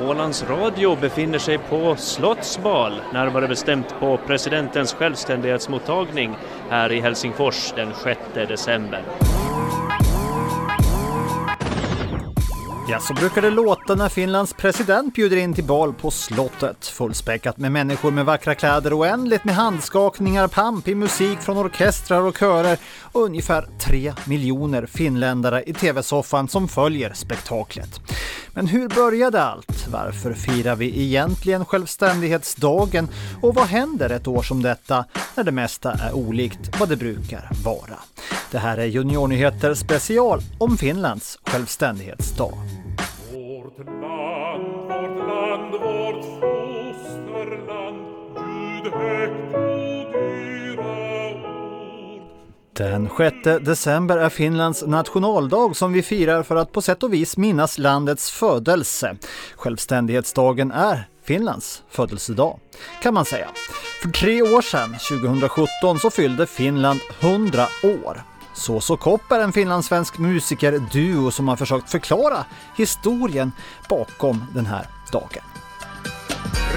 Ålands 0.00 0.42
Radio 0.42 0.96
befinner 1.00 1.38
sig 1.38 1.58
på 1.58 1.96
Slottsbal, 1.96 2.92
närmare 3.12 3.48
bestämt 3.48 3.94
på 4.00 4.18
presidentens 4.26 4.94
självständighetsmottagning 4.94 6.36
här 6.70 6.92
i 6.92 7.00
Helsingfors 7.00 7.72
den 7.76 7.94
6 8.02 8.20
december. 8.34 9.02
Ja, 12.88 13.00
så 13.00 13.14
brukar 13.14 13.42
det 13.42 13.50
låta 13.50 13.94
när 13.94 14.08
Finlands 14.08 14.54
president 14.54 15.14
bjuder 15.14 15.36
in 15.36 15.54
till 15.54 15.64
bal 15.64 15.94
på 15.94 16.10
slottet. 16.10 16.86
Fullspäckat 16.86 17.58
med 17.58 17.72
människor 17.72 18.10
med 18.10 18.24
vackra 18.24 18.54
kläder, 18.54 18.98
oändligt 18.98 19.44
med 19.44 19.54
handskakningar, 19.54 20.48
pampig 20.48 20.96
musik 20.96 21.38
från 21.38 21.58
orkestrar 21.58 22.22
och 22.22 22.38
körer 22.38 22.78
och 23.12 23.22
ungefär 23.22 23.68
tre 23.80 24.12
miljoner 24.24 24.86
finländare 24.86 25.62
i 25.66 25.72
tv-soffan 25.74 26.48
som 26.48 26.68
följer 26.68 27.12
spektaklet. 27.12 28.00
Men 28.56 28.66
hur 28.66 28.88
började 28.88 29.42
allt? 29.42 29.86
Varför 29.88 30.32
firar 30.32 30.76
vi 30.76 31.02
egentligen 31.02 31.64
självständighetsdagen? 31.64 33.08
Och 33.42 33.54
vad 33.54 33.66
händer 33.66 34.10
ett 34.10 34.26
år 34.26 34.42
som 34.42 34.62
detta 34.62 35.04
när 35.34 35.44
det 35.44 35.52
mesta 35.52 35.92
är 35.92 36.12
olikt 36.12 36.80
vad 36.80 36.88
det 36.88 36.96
brukar 36.96 37.50
vara? 37.64 37.98
Det 38.50 38.58
här 38.58 38.78
är 38.78 38.86
Juniornyheter 38.86 39.74
special 39.74 40.40
om 40.58 40.76
Finlands 40.76 41.38
självständighetsdag. 41.42 42.52
Den 52.76 53.08
6 53.16 53.36
december 53.60 54.16
är 54.16 54.28
Finlands 54.28 54.82
nationaldag 54.86 55.76
som 55.76 55.92
vi 55.92 56.02
firar 56.02 56.42
för 56.42 56.56
att 56.56 56.72
på 56.72 56.82
sätt 56.82 57.02
och 57.02 57.14
vis 57.14 57.36
minnas 57.36 57.78
landets 57.78 58.30
födelse. 58.30 59.16
Självständighetsdagen 59.56 60.72
är 60.72 61.08
Finlands 61.24 61.82
födelsedag, 61.90 62.58
kan 63.02 63.14
man 63.14 63.24
säga. 63.24 63.48
För 64.02 64.08
tre 64.08 64.42
år 64.42 64.62
sedan, 64.62 64.96
2017, 65.20 65.98
så 65.98 66.10
fyllde 66.10 66.46
Finland 66.46 67.00
100 67.20 67.66
år. 67.82 68.22
Soso 68.54 68.96
Kopp 68.96 69.32
är 69.32 69.40
en 69.40 69.52
finlandssvensk 69.52 70.18
musikerduo 70.18 71.30
som 71.30 71.48
har 71.48 71.56
försökt 71.56 71.90
förklara 71.90 72.44
historien 72.76 73.52
bakom 73.88 74.46
den 74.54 74.66
här 74.66 74.86
dagen. 75.12 75.44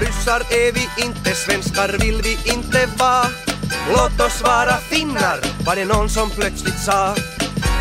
Ryssar 0.00 0.40
är 0.40 0.72
vi 0.72 1.04
inte, 1.04 1.30
svenskar 1.34 1.98
vill 1.98 2.20
vi 2.22 2.52
inte 2.52 2.86
vara. 2.98 3.49
Låt 3.88 4.20
oss 4.20 4.42
vara 4.42 4.76
finnar, 4.76 5.40
var 5.66 5.76
det 5.76 5.84
någon 5.84 6.08
som 6.08 6.30
plötsligt 6.30 6.78
sa. 6.78 7.14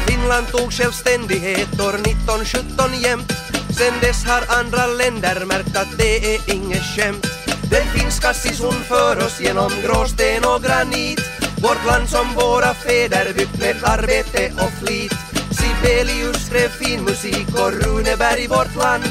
Finland 0.07 0.47
tog 0.47 0.73
självständighet 0.73 1.79
år 1.79 1.93
1917 1.93 2.93
jämt. 3.01 3.31
Sen 3.77 3.93
dess 4.01 4.25
har 4.25 4.43
andra 4.59 4.85
länder 4.87 5.45
märkt 5.45 5.75
att 5.75 5.97
det 5.97 6.35
är 6.35 6.53
inget 6.55 6.83
skämt. 6.83 7.25
Den 7.71 7.87
finska 7.87 8.33
sisun 8.33 8.83
för 8.83 9.17
oss 9.25 9.41
genom 9.41 9.71
gråsten 9.83 10.43
och 10.43 10.61
granit. 10.63 11.21
Vårt 11.61 11.85
land 11.85 12.09
som 12.09 12.27
våra 12.35 12.73
fäder 12.73 13.33
byggt 13.33 13.59
med 13.59 13.75
arbete 13.83 14.51
och 14.63 14.71
flit. 14.79 15.13
Sibelius 15.51 16.45
skrev 16.45 16.69
fin 16.69 17.03
musik 17.03 17.47
och 17.53 17.71
Runeberg 17.71 18.47
vårt 18.47 18.75
land. 18.75 19.03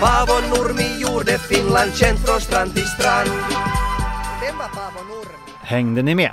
Paavo 0.00 0.40
Nurmi 0.50 1.00
gjorde 1.00 1.38
Finland 1.38 1.94
känt 1.94 2.26
från 2.26 2.40
strand 2.40 2.74
till 2.74 2.86
strand. 2.86 3.30
Vem 4.40 4.58
var 4.58 4.68
Paavo 4.68 5.04
Nurmi? 5.08 5.45
Hängde 5.66 6.02
ni 6.02 6.14
med? 6.14 6.30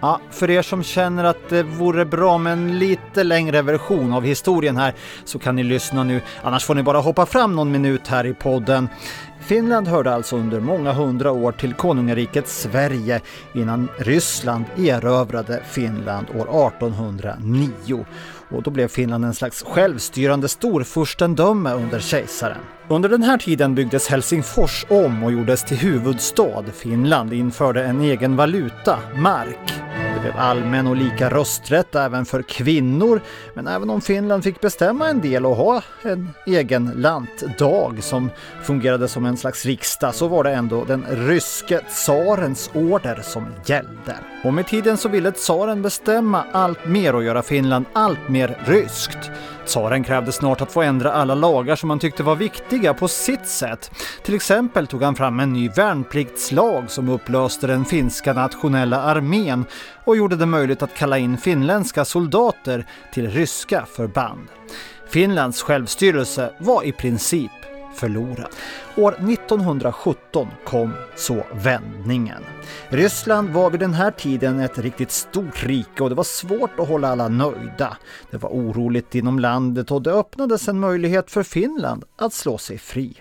Ja, 0.00 0.20
för 0.30 0.50
er 0.50 0.62
som 0.62 0.82
känner 0.82 1.24
att 1.24 1.48
det 1.48 1.62
vore 1.62 2.04
bra 2.04 2.38
med 2.38 2.52
en 2.52 2.78
lite 2.78 3.24
längre 3.24 3.62
version 3.62 4.12
av 4.12 4.24
historien 4.24 4.76
här 4.76 4.94
så 5.24 5.38
kan 5.38 5.56
ni 5.56 5.62
lyssna 5.62 6.04
nu, 6.04 6.20
annars 6.42 6.64
får 6.64 6.74
ni 6.74 6.82
bara 6.82 6.98
hoppa 6.98 7.26
fram 7.26 7.56
någon 7.56 7.72
minut 7.72 8.08
här 8.08 8.26
i 8.26 8.34
podden. 8.34 8.88
Finland 9.42 9.88
hörde 9.88 10.14
alltså 10.14 10.36
under 10.36 10.60
många 10.60 10.92
hundra 10.92 11.32
år 11.32 11.52
till 11.52 11.74
konungariket 11.74 12.48
Sverige 12.48 13.20
innan 13.52 13.88
Ryssland 13.96 14.64
erövrade 14.76 15.62
Finland 15.70 16.26
år 16.30 16.68
1809 16.68 18.04
och 18.48 18.62
då 18.62 18.70
blev 18.70 18.88
Finland 18.88 19.24
en 19.24 19.34
slags 19.34 19.62
självstyrande 19.62 20.48
storfurstendöme 20.48 21.72
under 21.72 22.00
kejsaren. 22.00 22.58
Under 22.88 23.08
den 23.08 23.22
här 23.22 23.38
tiden 23.38 23.74
byggdes 23.74 24.08
Helsingfors 24.08 24.86
om 24.88 25.22
och 25.22 25.32
gjordes 25.32 25.64
till 25.64 25.76
huvudstad. 25.76 26.64
Finland 26.72 27.32
införde 27.32 27.84
en 27.84 28.00
egen 28.00 28.36
valuta, 28.36 28.98
mark 29.16 30.01
blev 30.22 30.36
allmän 30.36 30.86
och 30.86 30.96
lika 30.96 31.30
rösträtt 31.30 31.94
även 31.94 32.24
för 32.24 32.42
kvinnor. 32.42 33.20
Men 33.54 33.66
även 33.66 33.90
om 33.90 34.00
Finland 34.00 34.44
fick 34.44 34.60
bestämma 34.60 35.08
en 35.08 35.20
del 35.20 35.46
och 35.46 35.56
ha 35.56 35.82
en 36.02 36.30
egen 36.46 36.92
lantdag 36.96 38.02
som 38.02 38.30
fungerade 38.62 39.08
som 39.08 39.26
en 39.26 39.36
slags 39.36 39.66
riksdag 39.66 40.14
så 40.14 40.28
var 40.28 40.44
det 40.44 40.50
ändå 40.50 40.84
den 40.84 41.04
ryske 41.10 41.80
tsarens 41.80 42.70
order 42.74 43.20
som 43.22 43.46
gällde. 43.66 44.16
Och 44.44 44.54
med 44.54 44.66
tiden 44.66 44.96
så 44.96 45.08
ville 45.08 45.32
tsaren 45.32 45.82
bestämma 45.82 46.44
allt 46.52 46.86
mer 46.86 47.14
och 47.14 47.24
göra 47.24 47.42
Finland 47.42 47.84
allt 47.92 48.28
mer 48.28 48.58
ryskt. 48.64 49.30
Tsaren 49.66 50.04
krävde 50.04 50.32
snart 50.32 50.60
att 50.60 50.72
få 50.72 50.82
ändra 50.82 51.12
alla 51.12 51.34
lagar 51.34 51.76
som 51.76 51.90
han 51.90 51.98
tyckte 51.98 52.22
var 52.22 52.36
viktiga 52.36 52.94
på 52.94 53.08
sitt 53.08 53.46
sätt. 53.46 53.90
Till 54.22 54.34
exempel 54.34 54.86
tog 54.86 55.02
han 55.02 55.14
fram 55.14 55.40
en 55.40 55.52
ny 55.52 55.68
värnpliktslag 55.68 56.90
som 56.90 57.08
upplöste 57.08 57.66
den 57.66 57.84
finska 57.84 58.32
nationella 58.32 59.02
armén 59.02 59.64
och 60.04 60.16
gjorde 60.16 60.36
det 60.36 60.46
möjligt 60.46 60.82
att 60.82 60.94
kalla 60.94 61.18
in 61.18 61.38
finländska 61.38 62.04
soldater 62.04 62.86
till 63.12 63.30
ryska 63.30 63.86
förband. 63.96 64.48
Finlands 65.08 65.62
självstyrelse 65.62 66.52
var 66.58 66.82
i 66.82 66.92
princip 66.92 67.50
förlorad. 67.94 68.48
År 68.96 69.12
1917 69.12 70.48
kom 70.64 70.92
så 71.16 71.44
vändningen. 71.52 72.42
Ryssland 72.88 73.50
var 73.50 73.70
vid 73.70 73.80
den 73.80 73.94
här 73.94 74.10
tiden 74.10 74.60
ett 74.60 74.78
riktigt 74.78 75.10
stort 75.10 75.64
rike 75.64 76.02
och 76.02 76.08
det 76.08 76.14
var 76.14 76.24
svårt 76.24 76.80
att 76.80 76.88
hålla 76.88 77.08
alla 77.08 77.28
nöjda. 77.28 77.96
Det 78.30 78.36
var 78.36 78.50
oroligt 78.50 79.14
inom 79.14 79.38
landet 79.38 79.90
och 79.90 80.02
det 80.02 80.12
öppnades 80.12 80.68
en 80.68 80.80
möjlighet 80.80 81.30
för 81.30 81.42
Finland 81.42 82.04
att 82.16 82.32
slå 82.32 82.58
sig 82.58 82.78
fri. 82.78 83.20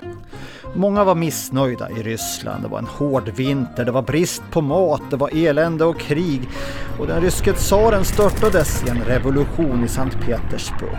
Många 0.75 1.03
var 1.03 1.15
missnöjda 1.15 1.89
i 1.89 2.03
Ryssland. 2.03 2.63
Det 2.63 2.69
var 2.69 2.79
en 2.79 2.85
hård 2.85 3.29
vinter, 3.29 3.85
det 3.85 3.91
var 3.91 4.01
brist 4.01 4.43
på 4.51 4.61
mat, 4.61 5.01
det 5.09 5.15
var 5.15 5.29
elände 5.33 5.85
och 5.85 5.99
krig 5.99 6.49
och 6.99 7.07
den 7.07 7.21
ryske 7.21 7.53
tsaren 7.53 8.05
störtades 8.05 8.83
i 8.83 8.89
en 8.89 9.03
revolution 9.03 9.83
i 9.83 9.87
Sankt 9.87 10.17
Petersburg. 10.25 10.97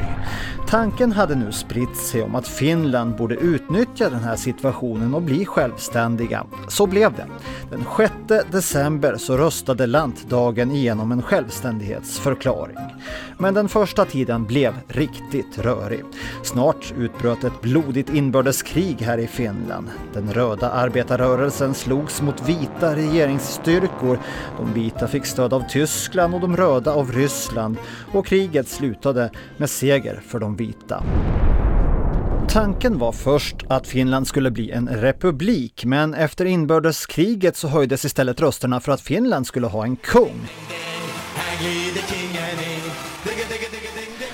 Tanken 0.69 1.13
hade 1.13 1.35
nu 1.35 1.53
spritt 1.53 1.97
sig 1.97 2.23
om 2.23 2.35
att 2.35 2.49
Finland 2.49 3.17
borde 3.17 3.35
utnyttja 3.35 4.11
den 4.11 4.21
här 4.21 4.37
situationen 4.37 5.15
och 5.15 5.23
bli 5.23 5.45
självständiga. 5.45 6.47
Så 6.69 6.87
blev 6.87 7.13
det. 7.13 7.27
Den 7.71 7.85
6 7.97 8.13
december 8.51 9.17
så 9.17 9.37
röstade 9.37 9.87
lantdagen 9.87 10.71
igenom 10.71 11.13
en 11.13 11.23
självständighetsförklaring. 11.23 12.77
Men 13.39 13.55
den 13.55 13.69
första 13.69 14.05
tiden 14.05 14.45
blev 14.45 14.75
riktigt 14.89 15.59
rörig. 15.59 16.05
Snart 16.43 16.95
utbröt 16.99 17.45
ett 17.45 17.61
blodigt 17.61 18.15
inbördeskrig 18.15 18.97
här 19.01 19.19
i 19.19 19.27
Finland. 19.27 19.87
Den 20.15 20.33
röda 20.33 20.71
arbetarrörelsen 20.71 21.75
slogs 21.75 22.23
mot 22.23 22.49
vita 22.49 22.97
regeringsstyrkor. 22.97 24.19
De 24.59 24.73
vita 24.75 25.09
fick 25.09 25.27
stöd 25.27 25.53
av 25.53 25.69
Tyskland 25.69 26.35
och 26.35 26.41
de 26.41 26.57
röda 26.57 26.93
av 26.93 27.13
Ryssland 27.13 27.77
och 28.13 28.27
kriget 28.27 28.69
slutade 28.69 29.31
med 29.57 29.71
seger 29.71 30.21
för 30.27 30.41
de 30.41 30.57
vita. 30.57 31.03
Tanken 32.49 32.99
var 32.99 33.13
först 33.13 33.57
att 33.69 33.87
Finland 33.87 34.27
skulle 34.27 34.51
bli 34.51 34.71
en 34.71 34.89
republik, 34.89 35.85
men 35.85 36.15
efter 36.15 36.45
inbördeskriget 36.45 37.57
så 37.57 37.69
höjdes 37.69 38.05
istället 38.05 38.41
rösterna 38.41 38.81
för 38.81 38.93
att 38.93 39.01
Finland 39.01 39.47
skulle 39.47 39.67
ha 39.67 39.85
en 39.85 39.97
kung. 39.97 40.49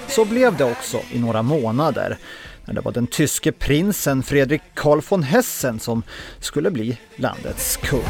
Så 0.09 0.25
blev 0.25 0.57
det 0.57 0.65
också 0.65 1.01
i 1.13 1.19
några 1.19 1.43
månader. 1.43 2.19
När 2.65 2.75
det 2.75 2.81
var 2.81 2.93
den 2.93 3.07
tyske 3.07 3.53
prinsen 3.53 4.23
Fredrik 4.23 4.62
Karl 4.75 5.00
von 5.09 5.23
Hessen 5.23 5.81
som 5.81 6.03
skulle 6.41 6.71
bli 6.71 6.99
landets 7.17 7.77
kung. 7.77 8.05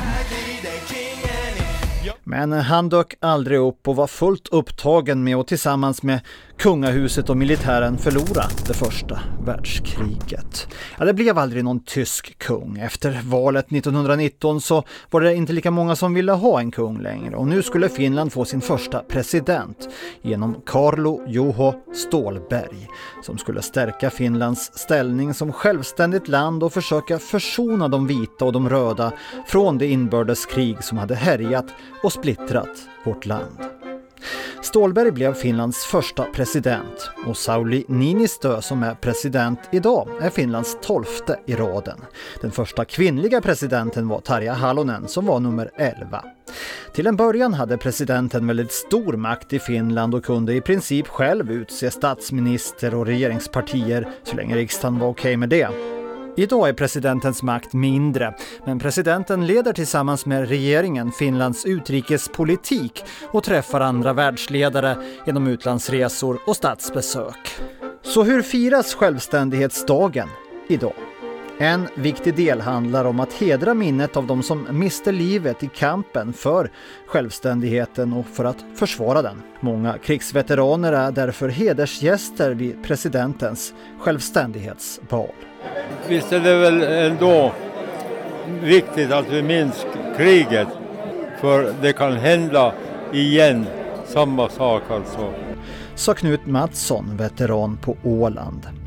Men 2.30 2.52
han 2.52 2.88
dök 2.88 3.14
aldrig 3.20 3.58
upp 3.58 3.88
och 3.88 3.96
var 3.96 4.06
fullt 4.06 4.48
upptagen 4.48 5.24
med 5.24 5.36
att 5.36 5.46
tillsammans 5.46 6.02
med 6.02 6.20
kungahuset 6.58 7.30
och 7.30 7.36
militären 7.36 7.98
förlora 7.98 8.44
det 8.66 8.74
första 8.74 9.20
världskriget. 9.46 10.68
Ja, 10.98 11.04
det 11.04 11.14
blev 11.14 11.38
aldrig 11.38 11.64
någon 11.64 11.84
tysk 11.84 12.38
kung. 12.38 12.78
Efter 12.78 13.20
valet 13.24 13.72
1919 13.72 14.60
så 14.60 14.84
var 15.10 15.20
det 15.20 15.34
inte 15.34 15.52
lika 15.52 15.70
många 15.70 15.96
som 15.96 16.14
ville 16.14 16.32
ha 16.32 16.60
en 16.60 16.70
kung 16.70 17.02
längre 17.02 17.36
och 17.36 17.46
nu 17.46 17.62
skulle 17.62 17.88
Finland 17.88 18.32
få 18.32 18.44
sin 18.44 18.60
första 18.60 18.98
president 18.98 19.88
genom 20.22 20.56
Carlo 20.66 21.22
Juho 21.28 21.72
Stålberg 21.94 22.88
som 23.22 23.38
skulle 23.38 23.62
stärka 23.62 24.10
Finlands 24.10 24.78
ställning 24.78 25.34
som 25.34 25.52
självständigt 25.52 26.28
land 26.28 26.62
och 26.62 26.72
försöka 26.72 27.18
försona 27.18 27.88
de 27.88 28.06
vita 28.06 28.44
och 28.44 28.52
de 28.52 28.68
röda 28.68 29.12
från 29.46 29.78
det 29.78 29.86
inbördeskrig 29.86 30.84
som 30.84 30.98
hade 30.98 31.14
härjat 31.14 31.66
och 32.02 32.12
splittrat 32.18 32.88
vårt 33.04 33.26
land. 33.26 33.58
Stålberg 34.62 35.10
blev 35.10 35.34
Finlands 35.34 35.84
första 35.84 36.24
president 36.24 37.10
och 37.26 37.36
Sauli 37.36 37.84
Niinistö 37.88 38.62
som 38.62 38.82
är 38.82 38.94
president 38.94 39.60
idag 39.72 40.08
är 40.20 40.30
Finlands 40.30 40.76
tolfte 40.82 41.40
i 41.46 41.54
raden. 41.54 41.98
Den 42.40 42.50
första 42.50 42.84
kvinnliga 42.84 43.40
presidenten 43.40 44.08
var 44.08 44.20
Tarja 44.20 44.52
Halonen 44.52 45.08
som 45.08 45.26
var 45.26 45.40
nummer 45.40 45.70
11. 45.76 46.24
Till 46.94 47.06
en 47.06 47.16
början 47.16 47.54
hade 47.54 47.76
presidenten 47.76 48.46
väldigt 48.46 48.72
stor 48.72 49.12
makt 49.12 49.52
i 49.52 49.58
Finland 49.58 50.14
och 50.14 50.24
kunde 50.24 50.54
i 50.54 50.60
princip 50.60 51.08
själv 51.08 51.52
utse 51.52 51.90
statsminister 51.90 52.94
och 52.94 53.06
regeringspartier 53.06 54.08
så 54.22 54.36
länge 54.36 54.56
riksdagen 54.56 54.98
var 54.98 55.08
okej 55.08 55.20
okay 55.20 55.36
med 55.36 55.48
det. 55.48 55.97
Idag 56.38 56.68
är 56.68 56.72
presidentens 56.72 57.42
makt 57.42 57.72
mindre, 57.72 58.34
men 58.66 58.78
presidenten 58.78 59.46
leder 59.46 59.72
tillsammans 59.72 60.26
med 60.26 60.48
regeringen 60.48 61.12
Finlands 61.12 61.66
utrikespolitik 61.66 63.04
och 63.32 63.44
träffar 63.44 63.80
andra 63.80 64.12
världsledare 64.12 64.96
genom 65.26 65.46
utlandsresor 65.46 66.38
och 66.46 66.56
statsbesök. 66.56 67.48
Så 68.02 68.22
hur 68.22 68.42
firas 68.42 68.94
självständighetsdagen 68.94 70.28
idag? 70.68 70.94
En 71.60 71.88
viktig 71.94 72.34
del 72.34 72.60
handlar 72.60 73.04
om 73.04 73.20
att 73.20 73.32
hedra 73.32 73.74
minnet 73.74 74.16
av 74.16 74.26
de 74.26 74.42
som 74.42 74.66
miste 74.70 75.12
livet 75.12 75.62
i 75.62 75.70
kampen 75.74 76.32
för 76.32 76.70
självständigheten 77.06 78.12
och 78.12 78.26
för 78.26 78.44
att 78.44 78.64
försvara 78.74 79.22
den. 79.22 79.42
Många 79.60 79.98
krigsveteraner 79.98 80.92
är 80.92 81.12
därför 81.12 81.48
hedersgäster 81.48 82.50
vid 82.50 82.84
presidentens 82.84 83.74
självständighetsbal. 84.00 85.32
Visst 86.08 86.32
är 86.32 86.40
det 86.40 86.54
väl 86.54 86.82
ändå 86.82 87.52
viktigt 88.62 89.12
att 89.12 89.28
vi 89.30 89.42
minns 89.42 89.86
kriget, 90.16 90.68
för 91.40 91.74
det 91.82 91.92
kan 91.92 92.12
hända 92.12 92.72
igen, 93.12 93.66
samma 94.06 94.48
sak 94.48 94.82
alltså. 94.90 95.32
Sa 95.94 96.14
Knut 96.14 96.46
Mattsson, 96.46 97.16
veteran 97.16 97.76
på 97.76 97.96
Åland. 98.04 98.77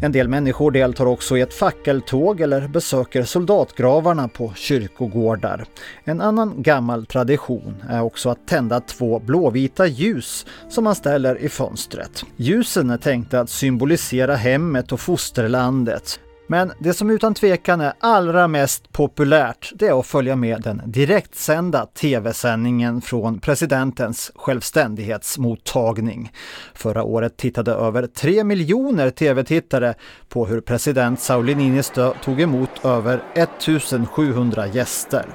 En 0.00 0.12
del 0.12 0.28
människor 0.28 0.70
deltar 0.70 1.06
också 1.06 1.36
i 1.36 1.40
ett 1.40 1.54
fackeltåg 1.54 2.40
eller 2.40 2.68
besöker 2.68 3.22
soldatgravarna 3.22 4.28
på 4.28 4.52
kyrkogårdar. 4.54 5.64
En 6.04 6.20
annan 6.20 6.62
gammal 6.62 7.06
tradition 7.06 7.82
är 7.88 8.02
också 8.02 8.30
att 8.30 8.48
tända 8.48 8.80
två 8.80 9.18
blåvita 9.18 9.86
ljus 9.86 10.46
som 10.68 10.84
man 10.84 10.94
ställer 10.94 11.38
i 11.38 11.48
fönstret. 11.48 12.24
Ljusen 12.36 12.90
är 12.90 12.98
tänkta 12.98 13.40
att 13.40 13.50
symbolisera 13.50 14.34
hemmet 14.34 14.92
och 14.92 15.00
fosterlandet. 15.00 16.20
Men 16.46 16.72
det 16.78 16.94
som 16.94 17.10
utan 17.10 17.34
tvekan 17.34 17.80
är 17.80 17.92
allra 18.00 18.48
mest 18.48 18.92
populärt 18.92 19.72
det 19.74 19.86
är 19.86 20.00
att 20.00 20.06
följa 20.06 20.36
med 20.36 20.62
den 20.62 20.82
direktsända 20.86 21.86
tv-sändningen 21.86 23.00
från 23.00 23.38
presidentens 23.38 24.32
självständighetsmottagning. 24.34 26.32
Förra 26.74 27.02
året 27.02 27.36
tittade 27.36 27.72
över 27.72 28.06
3 28.06 28.44
miljoner 28.44 29.10
tv-tittare 29.10 29.94
på 30.28 30.46
hur 30.46 30.60
president 30.60 31.20
Sauli 31.20 31.54
Niinistö 31.54 32.12
tog 32.24 32.40
emot 32.40 32.84
över 32.84 33.22
1700 33.34 34.66
gäster. 34.66 35.26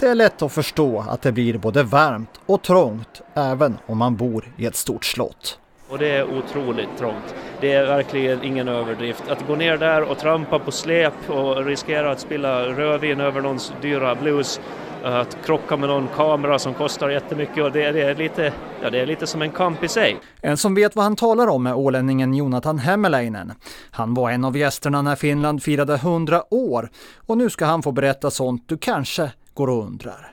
Det 0.00 0.06
är 0.06 0.14
lätt 0.14 0.42
att 0.42 0.52
förstå 0.52 1.04
att 1.08 1.22
det 1.22 1.32
blir 1.32 1.58
både 1.58 1.82
varmt 1.82 2.40
och 2.46 2.62
trångt 2.62 3.22
även 3.34 3.78
om 3.86 3.98
man 3.98 4.16
bor 4.16 4.54
i 4.56 4.66
ett 4.66 4.76
stort 4.76 5.04
slott. 5.04 5.58
Och 5.92 5.98
det 5.98 6.10
är 6.10 6.38
otroligt 6.38 6.98
trångt. 6.98 7.34
Det 7.60 7.72
är 7.72 7.86
verkligen 7.86 8.44
ingen 8.44 8.68
överdrift. 8.68 9.28
Att 9.28 9.46
gå 9.46 9.56
ner 9.56 9.76
där 9.76 10.02
och 10.02 10.18
trampa 10.18 10.58
på 10.58 10.70
släp 10.70 11.30
och 11.30 11.64
riskera 11.64 12.10
att 12.10 12.20
spilla 12.20 12.62
rödvin 12.62 13.20
över 13.20 13.40
någons 13.40 13.72
dyra 13.82 14.14
blues 14.14 14.60
att 15.02 15.36
krocka 15.44 15.76
med 15.76 15.88
någon 15.88 16.08
kamera 16.16 16.58
som 16.58 16.74
kostar 16.74 17.08
jättemycket 17.08 17.64
och 17.64 17.72
det, 17.72 17.92
det, 17.92 18.02
är 18.02 18.14
lite, 18.14 18.52
ja, 18.82 18.90
det 18.90 19.00
är 19.00 19.06
lite 19.06 19.26
som 19.26 19.42
en 19.42 19.50
kamp 19.50 19.84
i 19.84 19.88
sig. 19.88 20.16
En 20.40 20.56
som 20.56 20.74
vet 20.74 20.96
vad 20.96 21.04
han 21.04 21.16
talar 21.16 21.46
om 21.46 21.66
är 21.66 21.74
ålänningen 21.74 22.34
Jonathan 22.34 22.78
Hämäläinen. 22.78 23.52
Han 23.90 24.14
var 24.14 24.30
en 24.30 24.44
av 24.44 24.56
gästerna 24.56 25.02
när 25.02 25.16
Finland 25.16 25.62
firade 25.62 25.94
100 25.94 26.54
år 26.54 26.90
och 27.16 27.38
nu 27.38 27.50
ska 27.50 27.64
han 27.64 27.82
få 27.82 27.92
berätta 27.92 28.30
sånt 28.30 28.68
du 28.68 28.78
kanske 28.78 29.32
går 29.54 29.70
och 29.70 29.84
undrar. 29.86 30.32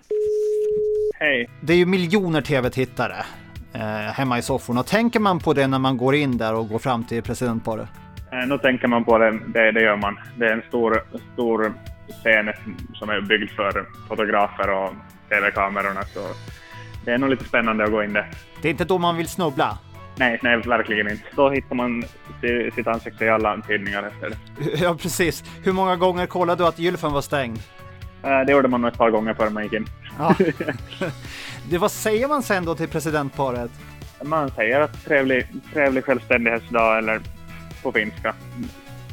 Hej. 1.13 1.49
Det 1.61 1.73
är 1.73 1.77
ju 1.77 1.85
miljoner 1.85 2.41
tv-tittare 2.41 3.25
eh, 3.73 3.81
hemma 4.13 4.37
i 4.37 4.41
sofforna. 4.41 4.83
Tänker 4.83 5.19
man 5.19 5.39
på 5.39 5.53
det 5.53 5.67
när 5.67 5.79
man 5.79 5.97
går 5.97 6.15
in 6.15 6.37
där 6.37 6.53
och 6.53 6.69
går 6.69 6.79
fram 6.79 7.03
till 7.03 7.23
presidentparet? 7.23 7.89
Eh, 8.31 8.47
nu 8.47 8.57
tänker 8.57 8.87
man 8.87 9.05
på 9.05 9.17
det, 9.17 9.39
det, 9.47 9.71
det, 9.71 9.81
gör 9.81 9.95
man. 9.95 10.19
Det 10.37 10.45
är 10.45 10.53
en 10.53 10.63
stor, 10.67 11.03
stor 11.33 11.73
scen 12.21 12.53
som 12.93 13.09
är 13.09 13.21
byggd 13.21 13.49
för 13.49 13.85
fotografer 14.07 14.69
och 14.69 14.93
tv-kamerorna. 15.29 16.03
Så 16.03 16.19
det 17.05 17.11
är 17.11 17.17
nog 17.17 17.29
lite 17.29 17.45
spännande 17.45 17.83
att 17.83 17.91
gå 17.91 18.03
in 18.03 18.13
där. 18.13 18.31
Det 18.61 18.67
är 18.67 18.71
inte 18.71 18.85
då 18.85 18.97
man 18.97 19.17
vill 19.17 19.27
snubbla? 19.27 19.77
Nej, 20.15 20.39
nej, 20.43 20.57
verkligen 20.57 21.11
inte. 21.11 21.23
Då 21.35 21.49
hittar 21.49 21.75
man 21.75 22.03
sitt 22.75 22.87
ansikte 22.87 23.25
i 23.25 23.29
alla 23.29 23.61
tidningar 23.67 24.03
efter 24.03 24.29
det. 24.29 24.35
Ja, 24.83 24.95
precis. 25.01 25.43
Hur 25.63 25.71
många 25.71 25.95
gånger 25.95 26.25
kollade 26.25 26.63
du 26.63 26.67
att 26.67 26.79
gylfen 26.79 27.11
var 27.11 27.21
stängd? 27.21 27.59
Eh, 28.23 28.39
det 28.45 28.51
gjorde 28.51 28.67
man 28.67 28.81
nog 28.81 28.91
ett 28.91 28.97
par 28.97 29.09
gånger 29.09 29.33
före 29.33 29.49
man 29.49 29.63
gick 29.63 29.73
in. 29.73 29.87
Ja. 30.17 30.35
det, 31.69 31.77
vad 31.77 31.91
säger 31.91 32.27
man 32.27 32.43
sen 32.43 32.65
då 32.65 32.75
till 32.75 32.87
presidentparet? 32.87 33.71
Man 34.23 34.51
säger 34.51 34.81
att 34.81 35.05
trevlig, 35.05 35.47
trevlig 35.73 36.03
självständighetsdag 36.05 36.97
eller 36.97 37.21
på 37.83 37.91
finska. 37.91 38.35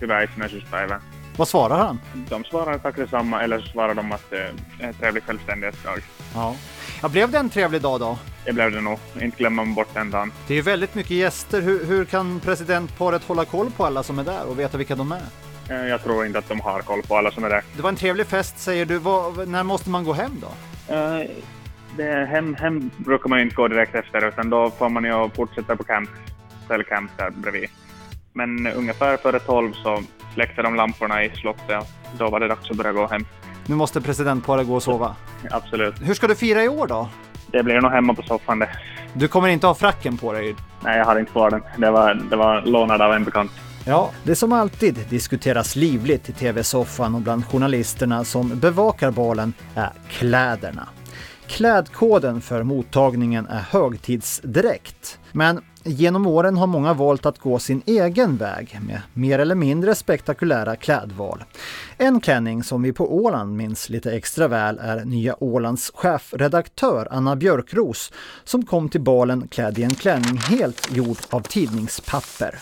Hyväismäisyyspäivä. 0.00 1.00
Vad 1.36 1.48
svarar 1.48 1.78
han? 1.78 2.00
De 2.28 2.44
svarar 2.44 2.78
tack 2.78 2.96
detsamma 2.96 3.42
eller 3.42 3.60
så 3.60 3.66
svarar 3.66 3.94
de 3.94 4.12
att 4.12 4.30
det 4.30 4.38
är 4.38 4.52
en 4.78 4.94
trevlig 4.94 5.22
självständighetsdag. 5.22 5.98
Ja. 6.34 6.56
ja. 7.02 7.08
Blev 7.08 7.30
det 7.30 7.38
en 7.38 7.50
trevlig 7.50 7.82
dag 7.82 8.00
då? 8.00 8.18
Det 8.44 8.52
blev 8.52 8.72
det 8.72 8.80
nog. 8.80 8.98
Inte 9.20 9.36
glömmer 9.36 9.64
man 9.64 9.74
bort 9.74 9.94
den 9.94 10.10
dagen. 10.10 10.32
Det 10.46 10.54
är 10.54 10.62
väldigt 10.62 10.94
mycket 10.94 11.10
gäster. 11.10 11.60
Hur, 11.60 11.86
hur 11.86 12.04
kan 12.04 12.40
presidentparet 12.40 13.24
hålla 13.24 13.44
koll 13.44 13.70
på 13.70 13.86
alla 13.86 14.02
som 14.02 14.18
är 14.18 14.24
där 14.24 14.46
och 14.46 14.58
veta 14.58 14.78
vilka 14.78 14.94
de 14.94 15.12
är? 15.12 15.22
Eh, 15.70 15.86
jag 15.86 16.02
tror 16.02 16.26
inte 16.26 16.38
att 16.38 16.48
de 16.48 16.60
har 16.60 16.80
koll 16.80 17.02
på 17.02 17.16
alla 17.16 17.30
som 17.30 17.44
är 17.44 17.50
där. 17.50 17.62
Det 17.76 17.82
var 17.82 17.88
en 17.88 17.96
trevlig 17.96 18.26
fest 18.26 18.58
säger 18.58 18.86
du. 18.86 18.98
Vad, 18.98 19.48
när 19.48 19.62
måste 19.62 19.90
man 19.90 20.04
gå 20.04 20.12
hem 20.12 20.40
då? 20.40 20.46
Uh, 20.94 21.22
det, 21.96 22.26
hem, 22.26 22.54
hem 22.54 22.90
brukar 22.96 23.28
man 23.28 23.40
inte 23.40 23.54
gå 23.54 23.68
direkt 23.68 23.94
efter 23.94 24.28
utan 24.28 24.50
då 24.50 24.70
får 24.70 24.88
man 24.88 25.04
ju 25.04 25.30
fortsätta 25.30 25.76
på 25.76 25.84
camp, 25.84 26.10
cellcamp 26.68 27.10
där 27.16 27.30
bredvid. 27.30 27.68
Men 28.32 28.66
ungefär 28.66 29.16
före 29.16 29.38
tolv 29.38 29.72
så 29.72 30.02
släckte 30.34 30.62
de 30.62 30.74
lamporna 30.74 31.24
i 31.24 31.30
slottet 31.30 31.82
och 32.12 32.18
då 32.18 32.30
var 32.30 32.40
det 32.40 32.48
dags 32.48 32.70
att 32.70 32.76
börja 32.76 32.92
gå 32.92 33.06
hem. 33.06 33.26
Nu 33.66 33.74
måste 33.74 34.00
presidentparet 34.00 34.66
gå 34.66 34.74
och 34.74 34.82
sova? 34.82 35.16
Absolut. 35.50 35.94
Hur 36.02 36.14
ska 36.14 36.26
du 36.26 36.34
fira 36.34 36.64
i 36.64 36.68
år 36.68 36.86
då? 36.86 37.08
Det 37.46 37.62
blir 37.62 37.80
nog 37.80 37.92
hemma 37.92 38.14
på 38.14 38.22
soffan 38.22 38.58
det. 38.58 38.68
Du 39.12 39.28
kommer 39.28 39.48
inte 39.48 39.66
ha 39.66 39.74
fracken 39.74 40.18
på 40.18 40.32
dig? 40.32 40.54
Nej, 40.80 40.98
jag 40.98 41.04
har 41.04 41.18
inte 41.18 41.32
kvar 41.32 41.50
den. 41.50 41.62
Det 41.76 41.90
var, 41.90 42.14
det 42.14 42.36
var 42.36 42.62
lånad 42.62 43.02
av 43.02 43.12
en 43.12 43.24
bekant. 43.24 43.50
Ja, 43.88 44.10
det 44.24 44.36
som 44.36 44.52
alltid 44.52 44.98
diskuteras 45.10 45.76
livligt 45.76 46.28
i 46.28 46.32
tv-soffan 46.32 47.14
och 47.14 47.20
bland 47.20 47.46
journalisterna 47.46 48.24
som 48.24 48.60
bevakar 48.60 49.10
balen 49.10 49.52
är 49.74 49.92
kläderna. 50.08 50.88
Klädkoden 51.46 52.40
för 52.40 52.62
mottagningen 52.62 53.46
är 53.46 53.60
högtidsdräkt. 53.60 55.18
Men 55.32 55.60
genom 55.84 56.26
åren 56.26 56.56
har 56.56 56.66
många 56.66 56.94
valt 56.94 57.26
att 57.26 57.38
gå 57.38 57.58
sin 57.58 57.82
egen 57.86 58.36
väg 58.36 58.78
med 58.86 59.00
mer 59.12 59.38
eller 59.38 59.54
mindre 59.54 59.94
spektakulära 59.94 60.76
klädval. 60.76 61.44
En 61.96 62.20
klänning 62.20 62.62
som 62.62 62.82
vi 62.82 62.92
på 62.92 63.16
Åland 63.24 63.56
minns 63.56 63.88
lite 63.88 64.12
extra 64.12 64.48
väl 64.48 64.78
är 64.82 65.04
Nya 65.04 65.42
Ålands 65.44 65.92
chefredaktör 65.94 67.08
Anna 67.10 67.36
Björkros 67.36 68.12
som 68.44 68.66
kom 68.66 68.88
till 68.88 69.00
balen 69.00 69.48
klädd 69.48 69.78
i 69.78 69.82
en 69.82 69.94
klänning 69.94 70.36
helt 70.36 70.96
gjord 70.96 71.18
av 71.30 71.40
tidningspapper. 71.40 72.58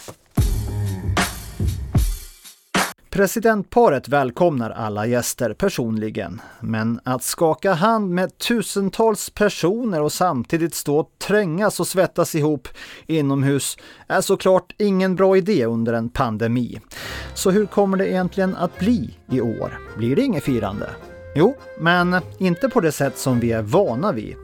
Presidentparet 3.15 4.09
välkomnar 4.09 4.71
alla 4.71 5.07
gäster 5.07 5.55
personligen, 5.55 6.41
men 6.61 7.01
att 7.05 7.23
skaka 7.23 7.73
hand 7.73 8.11
med 8.11 8.39
tusentals 8.39 9.31
personer 9.31 10.03
och 10.03 10.13
samtidigt 10.13 10.75
stå 10.75 10.99
och 10.99 11.11
trängas 11.19 11.81
och 11.81 11.87
svettas 11.87 12.35
ihop 12.35 12.69
inomhus 13.07 13.77
är 14.09 14.21
såklart 14.21 14.75
ingen 14.79 15.17
bra 15.17 15.37
idé 15.37 15.67
under 15.67 15.93
en 15.93 16.09
pandemi. 16.09 16.81
Så 17.35 17.51
hur 17.51 17.67
kommer 17.67 17.97
det 17.97 18.09
egentligen 18.09 18.57
att 18.57 18.79
bli 18.79 19.19
i 19.31 19.41
år? 19.41 19.79
Blir 19.97 20.17
det 20.17 20.23
inget 20.23 20.45
firande? 20.45 20.91
Jo, 21.35 21.55
men 21.81 22.17
inte 22.39 22.69
på 22.69 22.81
det 22.81 22.93
sätt 22.93 23.19
som 23.19 23.41
vi 23.41 23.53
är 23.53 23.63
vana 23.63 24.13
vid. 24.13 24.37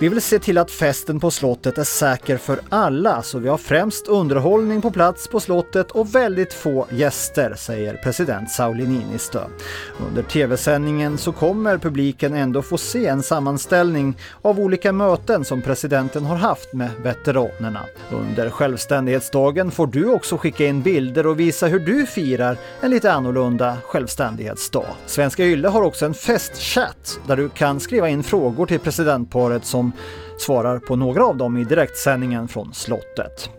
Vi 0.00 0.08
vill 0.08 0.22
se 0.22 0.38
till 0.38 0.58
att 0.58 0.70
festen 0.70 1.20
på 1.20 1.30
slottet 1.30 1.78
är 1.78 1.84
säker 1.84 2.36
för 2.36 2.60
alla, 2.68 3.22
så 3.22 3.38
vi 3.38 3.48
har 3.48 3.58
främst 3.58 4.08
underhållning 4.08 4.82
på 4.82 4.90
plats 4.90 5.28
på 5.28 5.40
slottet 5.40 5.90
och 5.90 6.14
väldigt 6.14 6.52
få 6.52 6.86
gäster, 6.90 7.54
säger 7.56 7.94
president 7.94 8.50
Sauli 8.50 8.86
Niinistö. 8.86 9.40
Under 10.08 10.22
tv-sändningen 10.22 11.18
så 11.18 11.32
kommer 11.32 11.78
publiken 11.78 12.34
ändå 12.34 12.62
få 12.62 12.78
se 12.78 13.06
en 13.06 13.22
sammanställning 13.22 14.18
av 14.42 14.60
olika 14.60 14.92
möten 14.92 15.44
som 15.44 15.62
presidenten 15.62 16.24
har 16.24 16.36
haft 16.36 16.72
med 16.72 16.90
veteranerna. 17.02 17.80
Under 18.12 18.50
självständighetsdagen 18.50 19.70
får 19.70 19.86
du 19.86 20.08
också 20.08 20.36
skicka 20.36 20.66
in 20.66 20.82
bilder 20.82 21.26
och 21.26 21.40
visa 21.40 21.66
hur 21.66 21.80
du 21.80 22.06
firar 22.06 22.56
en 22.80 22.90
lite 22.90 23.12
annorlunda 23.12 23.76
självständighetsdag. 23.84 24.86
Svenska 25.06 25.44
Yle 25.44 25.68
har 25.68 25.82
också 25.82 26.06
en 26.06 26.14
festchatt 26.14 27.20
där 27.26 27.36
du 27.36 27.48
kan 27.48 27.80
skriva 27.80 28.08
in 28.08 28.22
frågor 28.22 28.66
till 28.66 28.80
presidentparet 28.80 29.64
som 29.64 29.87
som 29.92 30.38
svarar 30.38 30.78
på 30.78 30.96
några 30.96 31.26
av 31.26 31.36
dem 31.36 31.56
i 31.56 31.64
direktsändningen 31.64 32.48
från 32.48 32.74
slottet. 32.74 33.50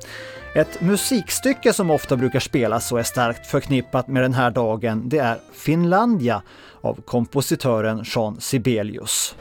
Ett 0.55 0.81
musikstycke 0.81 1.73
som 1.73 1.91
ofta 1.91 2.15
brukar 2.15 2.39
spelas 2.39 2.91
och 2.91 2.99
är 2.99 3.03
starkt 3.03 3.47
förknippat 3.47 4.07
med 4.07 4.23
den 4.23 4.33
här 4.33 4.51
dagen 4.51 5.09
det 5.09 5.17
är 5.17 5.37
Finlandia 5.53 6.41
av 6.81 7.01
kompositören 7.01 8.03
Jean 8.05 8.41
Sibelius. 8.41 9.35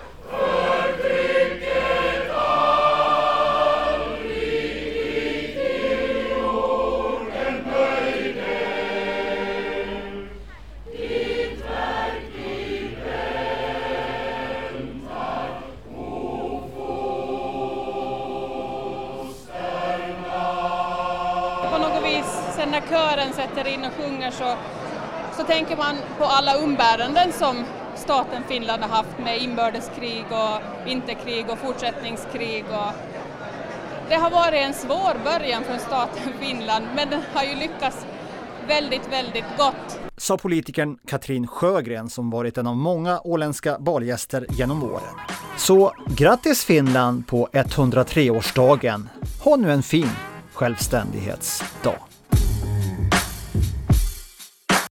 Sen 22.58 22.70
när 22.70 22.80
kören 22.80 23.32
sätter 23.32 23.68
in 23.68 23.84
och 23.84 23.92
sjunger 23.92 24.30
så, 24.30 24.54
så 25.36 25.44
tänker 25.44 25.76
man 25.76 25.96
på 26.18 26.24
alla 26.24 26.54
umbäranden 26.54 27.32
som 27.32 27.64
staten 27.96 28.42
Finland 28.48 28.82
har 28.82 28.88
haft 28.88 29.18
med 29.18 29.42
inbördeskrig 29.42 30.24
och 30.30 30.86
vinterkrig 30.86 31.50
och 31.50 31.58
fortsättningskrig. 31.58 32.64
Och 32.64 32.92
det 34.08 34.14
har 34.14 34.30
varit 34.30 34.60
en 34.60 34.74
svår 34.74 35.24
början 35.24 35.64
för 35.64 35.78
staten 35.78 36.32
Finland 36.40 36.84
men 36.96 37.10
den 37.10 37.20
har 37.34 37.44
ju 37.44 37.54
lyckats 37.54 38.06
väldigt, 38.68 39.12
väldigt 39.12 39.56
gott. 39.58 39.98
Sa 40.16 40.36
politikern 40.36 40.98
Katrin 41.06 41.46
Sjögren 41.46 42.10
som 42.10 42.30
varit 42.30 42.58
en 42.58 42.66
av 42.66 42.76
många 42.76 43.20
åländska 43.24 43.78
balgäster 43.78 44.46
genom 44.48 44.82
åren. 44.82 45.14
Så 45.56 45.92
grattis 46.06 46.64
Finland 46.64 47.26
på 47.26 47.48
103-årsdagen! 47.52 49.08
Ha 49.44 49.56
nu 49.56 49.72
en 49.72 49.82
fin 49.82 50.10
självständighetsdag! 50.54 52.07